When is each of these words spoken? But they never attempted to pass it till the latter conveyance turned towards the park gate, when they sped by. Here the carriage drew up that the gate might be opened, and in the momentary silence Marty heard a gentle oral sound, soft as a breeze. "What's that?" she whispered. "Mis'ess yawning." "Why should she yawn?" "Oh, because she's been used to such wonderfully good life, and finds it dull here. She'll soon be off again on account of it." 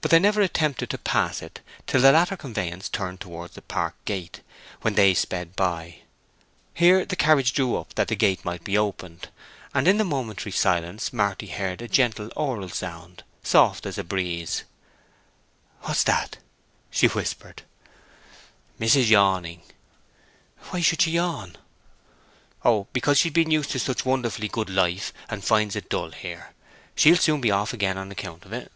But 0.00 0.12
they 0.12 0.20
never 0.20 0.40
attempted 0.40 0.90
to 0.90 0.96
pass 0.96 1.42
it 1.42 1.60
till 1.86 2.00
the 2.00 2.12
latter 2.12 2.36
conveyance 2.36 2.88
turned 2.88 3.20
towards 3.20 3.54
the 3.54 3.60
park 3.60 3.96
gate, 4.04 4.40
when 4.80 4.94
they 4.94 5.12
sped 5.12 5.56
by. 5.56 5.96
Here 6.72 7.04
the 7.04 7.16
carriage 7.16 7.52
drew 7.52 7.76
up 7.76 7.94
that 7.96 8.06
the 8.06 8.14
gate 8.14 8.44
might 8.44 8.62
be 8.62 8.78
opened, 8.78 9.28
and 9.74 9.88
in 9.88 9.98
the 9.98 10.04
momentary 10.04 10.52
silence 10.52 11.12
Marty 11.12 11.48
heard 11.48 11.82
a 11.82 11.88
gentle 11.88 12.30
oral 12.36 12.68
sound, 12.68 13.24
soft 13.42 13.84
as 13.84 13.98
a 13.98 14.04
breeze. 14.04 14.62
"What's 15.82 16.04
that?" 16.04 16.38
she 16.90 17.08
whispered. 17.08 17.64
"Mis'ess 18.78 19.10
yawning." 19.10 19.62
"Why 20.70 20.80
should 20.80 21.02
she 21.02 21.10
yawn?" 21.10 21.56
"Oh, 22.64 22.86
because 22.92 23.18
she's 23.18 23.32
been 23.32 23.50
used 23.50 23.72
to 23.72 23.80
such 23.80 24.06
wonderfully 24.06 24.48
good 24.48 24.70
life, 24.70 25.12
and 25.28 25.44
finds 25.44 25.74
it 25.74 25.90
dull 25.90 26.12
here. 26.12 26.54
She'll 26.94 27.16
soon 27.16 27.40
be 27.40 27.50
off 27.50 27.74
again 27.74 27.98
on 27.98 28.10
account 28.12 28.46
of 28.46 28.52
it." 28.52 28.70